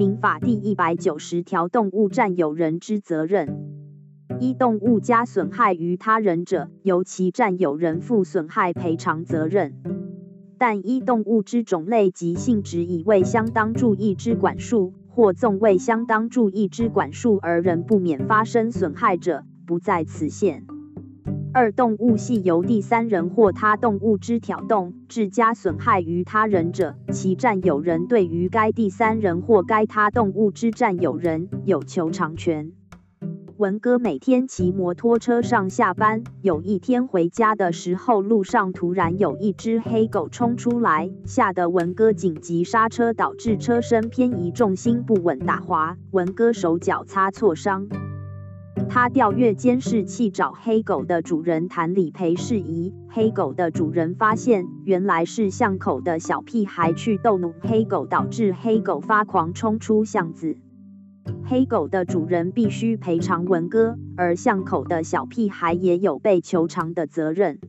[0.00, 3.66] 民法第一百九十条，动物占有人之责任。
[4.38, 9.74] 一、动物加损害于他人者，由其占有人负损害赔偿责任。
[10.56, 20.64] 但一动物之种类及性质已未相当注意之管束，或纵未相当注意之管束而仍不免发生损害者，不在此限。
[21.52, 32.70] 二、动物系由第三人或他动物之挑动，致加损害于他人者，其占有人对于该第三人或该他动物之占有人有求偿权。
[33.56, 47.88] 文哥每天骑摩托车上下班，有一天回家的时候，路上突然有一只黑狗冲出来，吓得文哥紧急刹车，导致车身偏移，重心不稳打滑，文哥手脚擦挫伤。
[48.92, 60.56] 他调阅监视器找黑狗的主人谈理赔事宜，黑狗的主人发现原来是巷口的小屁孩去逗弄黑狗，导致黑狗发狂冲出巷子。
[61.44, 67.60] 黑狗的主人必须赔偿文哥，而巷口的小屁孩也有被求偿的责任。